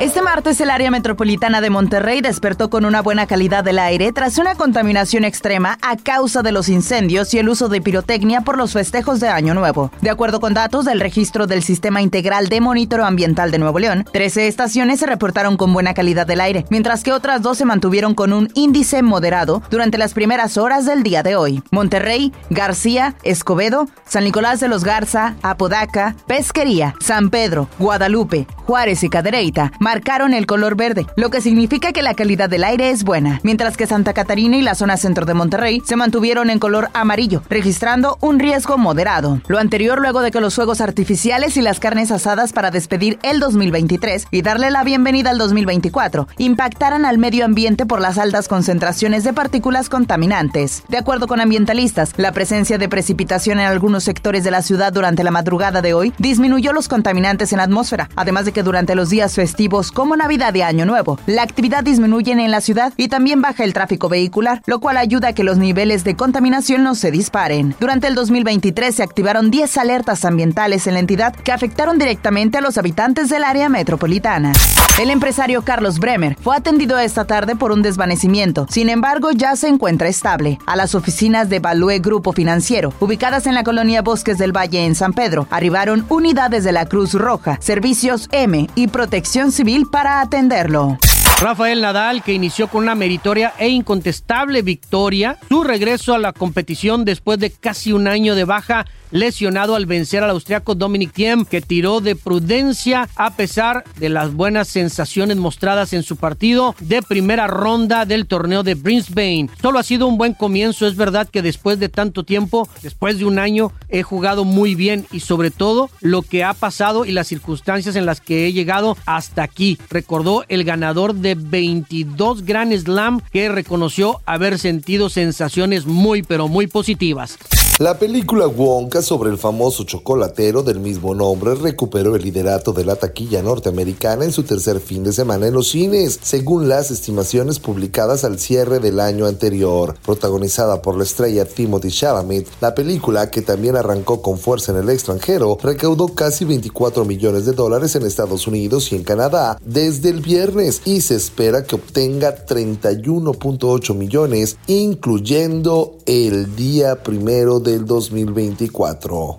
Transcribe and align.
Este 0.00 0.22
martes 0.22 0.58
el 0.62 0.70
área 0.70 0.90
metropolitana 0.90 1.60
de 1.60 1.68
Monterrey 1.68 2.22
despertó 2.22 2.70
con 2.70 2.86
una 2.86 3.02
buena 3.02 3.26
calidad 3.26 3.62
del 3.62 3.78
aire 3.78 4.12
tras 4.12 4.38
una 4.38 4.54
contaminación 4.54 5.24
extrema 5.24 5.76
a 5.82 5.98
causa 5.98 6.40
de 6.40 6.52
los 6.52 6.70
incendios 6.70 7.34
y 7.34 7.38
el 7.38 7.50
uso 7.50 7.68
de 7.68 7.82
pirotecnia 7.82 8.40
por 8.40 8.56
los 8.56 8.72
festejos 8.72 9.20
de 9.20 9.28
Año 9.28 9.52
Nuevo. 9.52 9.92
De 10.00 10.08
acuerdo 10.08 10.40
con 10.40 10.54
datos 10.54 10.86
del 10.86 11.00
registro 11.00 11.46
del 11.46 11.62
Sistema 11.62 12.00
Integral 12.00 12.48
de 12.48 12.62
Monitoreo 12.62 13.04
Ambiental 13.04 13.50
de 13.50 13.58
Nuevo 13.58 13.78
León, 13.78 14.06
13 14.10 14.48
estaciones 14.48 15.00
se 15.00 15.06
reportaron 15.06 15.58
con 15.58 15.74
buena 15.74 15.92
calidad 15.92 16.26
del 16.26 16.40
aire, 16.40 16.64
mientras 16.70 17.02
que 17.02 17.12
otras 17.12 17.42
dos 17.42 17.58
se 17.58 17.66
mantuvieron 17.66 18.14
con 18.14 18.32
un 18.32 18.50
índice 18.54 19.02
moderado 19.02 19.62
durante 19.70 19.98
las 19.98 20.14
primeras 20.14 20.56
horas 20.56 20.86
del 20.86 21.02
día 21.02 21.22
de 21.22 21.36
hoy. 21.36 21.62
Monterrey, 21.72 22.32
García, 22.48 23.16
Escobedo, 23.22 23.86
San 24.06 24.24
Nicolás 24.24 24.60
de 24.60 24.68
los 24.68 24.82
Garza, 24.82 25.36
Apodaca, 25.42 26.16
Pesquería, 26.26 26.94
San 27.00 27.28
Pedro, 27.28 27.68
Guadalupe, 27.78 28.46
Juárez 28.64 29.02
y 29.04 29.10
Cadereyta 29.10 29.72
marcaron 29.90 30.34
el 30.34 30.46
color 30.46 30.76
verde, 30.76 31.04
lo 31.16 31.30
que 31.30 31.40
significa 31.40 31.90
que 31.92 32.02
la 32.02 32.14
calidad 32.14 32.48
del 32.48 32.62
aire 32.62 32.90
es 32.90 33.02
buena, 33.02 33.40
mientras 33.42 33.76
que 33.76 33.88
Santa 33.88 34.12
Catarina 34.12 34.56
y 34.56 34.62
la 34.62 34.76
zona 34.76 34.96
centro 34.96 35.26
de 35.26 35.34
Monterrey 35.34 35.82
se 35.84 35.96
mantuvieron 35.96 36.48
en 36.48 36.60
color 36.60 36.90
amarillo, 36.94 37.42
registrando 37.50 38.16
un 38.20 38.38
riesgo 38.38 38.78
moderado. 38.78 39.40
Lo 39.48 39.58
anterior 39.58 40.00
luego 40.00 40.20
de 40.20 40.30
que 40.30 40.40
los 40.40 40.54
fuegos 40.54 40.80
artificiales 40.80 41.56
y 41.56 41.60
las 41.60 41.80
carnes 41.80 42.12
asadas 42.12 42.52
para 42.52 42.70
despedir 42.70 43.18
el 43.24 43.40
2023 43.40 44.28
y 44.30 44.42
darle 44.42 44.70
la 44.70 44.84
bienvenida 44.84 45.30
al 45.30 45.38
2024 45.38 46.28
impactaran 46.38 47.04
al 47.04 47.18
medio 47.18 47.44
ambiente 47.44 47.84
por 47.84 48.00
las 48.00 48.16
altas 48.16 48.46
concentraciones 48.46 49.24
de 49.24 49.32
partículas 49.32 49.88
contaminantes. 49.88 50.84
De 50.86 50.98
acuerdo 50.98 51.26
con 51.26 51.40
ambientalistas, 51.40 52.12
la 52.16 52.30
presencia 52.30 52.78
de 52.78 52.88
precipitación 52.88 53.58
en 53.58 53.66
algunos 53.66 54.04
sectores 54.04 54.44
de 54.44 54.52
la 54.52 54.62
ciudad 54.62 54.92
durante 54.92 55.24
la 55.24 55.32
madrugada 55.32 55.82
de 55.82 55.94
hoy 55.94 56.12
disminuyó 56.18 56.72
los 56.72 56.86
contaminantes 56.86 57.52
en 57.52 57.56
la 57.58 57.64
atmósfera, 57.64 58.08
además 58.14 58.44
de 58.44 58.52
que 58.52 58.62
durante 58.62 58.94
los 58.94 59.10
días 59.10 59.34
festivos 59.34 59.79
como 59.90 60.16
Navidad 60.16 60.54
y 60.54 60.62
Año 60.62 60.84
Nuevo. 60.84 61.18
La 61.26 61.42
actividad 61.42 61.82
disminuye 61.82 62.32
en 62.32 62.50
la 62.50 62.60
ciudad 62.60 62.92
y 62.96 63.08
también 63.08 63.40
baja 63.40 63.64
el 63.64 63.72
tráfico 63.72 64.08
vehicular, 64.08 64.62
lo 64.66 64.80
cual 64.80 64.98
ayuda 64.98 65.28
a 65.28 65.32
que 65.32 65.44
los 65.44 65.56
niveles 65.56 66.04
de 66.04 66.16
contaminación 66.16 66.82
no 66.82 66.94
se 66.94 67.10
disparen. 67.10 67.74
Durante 67.80 68.06
el 68.06 68.14
2023 68.14 68.94
se 68.94 69.02
activaron 69.02 69.50
10 69.50 69.78
alertas 69.78 70.24
ambientales 70.24 70.86
en 70.86 70.94
la 70.94 71.00
entidad 71.00 71.34
que 71.34 71.52
afectaron 71.52 71.98
directamente 71.98 72.58
a 72.58 72.60
los 72.60 72.76
habitantes 72.76 73.30
del 73.30 73.44
área 73.44 73.68
metropolitana. 73.68 74.52
El 75.00 75.10
empresario 75.10 75.62
Carlos 75.62 75.98
Bremer 75.98 76.36
fue 76.40 76.56
atendido 76.56 76.98
esta 76.98 77.24
tarde 77.24 77.56
por 77.56 77.72
un 77.72 77.80
desvanecimiento, 77.80 78.66
sin 78.68 78.90
embargo 78.90 79.30
ya 79.30 79.56
se 79.56 79.68
encuentra 79.68 80.08
estable. 80.08 80.58
A 80.66 80.76
las 80.76 80.94
oficinas 80.94 81.48
de 81.48 81.58
Balue 81.58 82.00
Grupo 82.00 82.32
Financiero, 82.32 82.92
ubicadas 83.00 83.46
en 83.46 83.54
la 83.54 83.64
colonia 83.64 84.02
Bosques 84.02 84.36
del 84.36 84.54
Valle 84.54 84.84
en 84.84 84.94
San 84.94 85.14
Pedro, 85.14 85.46
arribaron 85.50 86.04
unidades 86.10 86.64
de 86.64 86.72
la 86.72 86.86
Cruz 86.86 87.14
Roja, 87.14 87.56
Servicios 87.60 88.28
M 88.32 88.68
y 88.74 88.88
Protección 88.88 89.52
Civil 89.52 89.69
para 89.90 90.20
atenderlo. 90.20 90.98
Rafael 91.40 91.80
Nadal, 91.80 92.22
que 92.22 92.34
inició 92.34 92.68
con 92.68 92.82
una 92.82 92.94
meritoria 92.94 93.54
e 93.58 93.70
incontestable 93.70 94.60
victoria, 94.60 95.38
su 95.48 95.64
regreso 95.64 96.12
a 96.12 96.18
la 96.18 96.34
competición 96.34 97.06
después 97.06 97.38
de 97.38 97.50
casi 97.50 97.94
un 97.94 98.08
año 98.08 98.34
de 98.34 98.44
baja 98.44 98.84
lesionado 99.10 99.74
al 99.74 99.86
vencer 99.86 100.22
al 100.22 100.30
austriaco 100.30 100.74
Dominic 100.74 101.12
Thiem, 101.12 101.44
que 101.44 101.60
tiró 101.60 102.00
de 102.00 102.16
prudencia 102.16 103.08
a 103.16 103.34
pesar 103.34 103.84
de 103.96 104.08
las 104.08 104.32
buenas 104.34 104.68
sensaciones 104.68 105.36
mostradas 105.36 105.92
en 105.92 106.02
su 106.02 106.16
partido 106.16 106.74
de 106.80 107.02
primera 107.02 107.46
ronda 107.46 108.04
del 108.04 108.26
torneo 108.26 108.62
de 108.62 108.74
Brisbane. 108.74 109.48
Solo 109.60 109.78
ha 109.78 109.82
sido 109.82 110.06
un 110.06 110.18
buen 110.18 110.34
comienzo, 110.34 110.86
es 110.86 110.96
verdad 110.96 111.28
que 111.28 111.42
después 111.42 111.78
de 111.78 111.88
tanto 111.88 112.24
tiempo, 112.24 112.68
después 112.82 113.18
de 113.18 113.24
un 113.24 113.38
año, 113.38 113.72
he 113.88 114.02
jugado 114.02 114.44
muy 114.44 114.74
bien 114.74 115.06
y 115.10 115.20
sobre 115.20 115.50
todo 115.50 115.90
lo 116.00 116.22
que 116.22 116.44
ha 116.44 116.54
pasado 116.54 117.04
y 117.04 117.12
las 117.12 117.26
circunstancias 117.26 117.96
en 117.96 118.06
las 118.06 118.20
que 118.20 118.46
he 118.46 118.52
llegado 118.52 118.96
hasta 119.06 119.42
aquí. 119.42 119.78
Recordó 119.90 120.44
el 120.48 120.64
ganador 120.64 121.14
de 121.34 121.40
22 121.40 122.44
Grand 122.44 122.72
Slam 122.76 123.20
que 123.32 123.48
reconoció 123.48 124.20
haber 124.26 124.58
sentido 124.58 125.08
sensaciones 125.08 125.86
muy 125.86 126.22
pero 126.22 126.48
muy 126.48 126.66
positivas. 126.66 127.38
La 127.80 127.98
película 127.98 128.46
Wonka 128.46 129.00
sobre 129.00 129.30
el 129.30 129.38
famoso 129.38 129.84
chocolatero 129.84 130.62
del 130.62 130.80
mismo 130.80 131.14
nombre 131.14 131.54
recuperó 131.54 132.14
el 132.14 132.20
liderato 132.20 132.74
de 132.74 132.84
la 132.84 132.96
taquilla 132.96 133.42
norteamericana 133.42 134.26
en 134.26 134.32
su 134.32 134.42
tercer 134.42 134.80
fin 134.80 135.02
de 135.02 135.14
semana 135.14 135.46
en 135.46 135.54
los 135.54 135.68
cines, 135.70 136.20
según 136.22 136.68
las 136.68 136.90
estimaciones 136.90 137.58
publicadas 137.58 138.22
al 138.24 138.38
cierre 138.38 138.80
del 138.80 139.00
año 139.00 139.24
anterior. 139.24 139.96
Protagonizada 140.04 140.82
por 140.82 140.98
la 140.98 141.04
estrella 141.04 141.46
Timothy 141.46 141.90
Chalamet, 141.90 142.46
la 142.60 142.74
película, 142.74 143.30
que 143.30 143.40
también 143.40 143.76
arrancó 143.76 144.20
con 144.20 144.36
fuerza 144.36 144.72
en 144.72 144.78
el 144.80 144.90
extranjero, 144.90 145.56
recaudó 145.62 146.08
casi 146.08 146.44
24 146.44 147.06
millones 147.06 147.46
de 147.46 147.52
dólares 147.52 147.96
en 147.96 148.04
Estados 148.04 148.46
Unidos 148.46 148.92
y 148.92 148.96
en 148.96 149.04
Canadá 149.04 149.58
desde 149.64 150.10
el 150.10 150.20
viernes 150.20 150.82
y 150.84 151.00
se 151.00 151.14
espera 151.14 151.64
que 151.64 151.76
obtenga 151.76 152.44
31.8 152.44 153.94
millones, 153.94 154.58
incluyendo 154.66 155.96
el 156.04 156.54
día 156.56 157.02
primero 157.02 157.58
de 157.58 157.69
del 157.70 157.84
2024. 157.84 159.36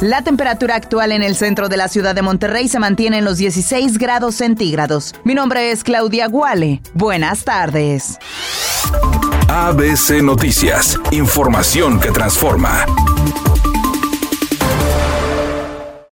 La 0.00 0.22
temperatura 0.22 0.76
actual 0.76 1.12
en 1.12 1.22
el 1.22 1.36
centro 1.36 1.68
de 1.68 1.76
la 1.76 1.88
ciudad 1.88 2.14
de 2.14 2.22
Monterrey 2.22 2.68
se 2.68 2.78
mantiene 2.78 3.18
en 3.18 3.24
los 3.26 3.36
16 3.36 3.98
grados 3.98 4.36
centígrados. 4.36 5.14
Mi 5.24 5.34
nombre 5.34 5.70
es 5.70 5.84
Claudia 5.84 6.26
Guale. 6.26 6.80
Buenas 6.94 7.44
tardes. 7.44 8.18
ABC 9.48 10.22
Noticias, 10.22 10.98
información 11.10 12.00
que 12.00 12.10
transforma. 12.12 12.86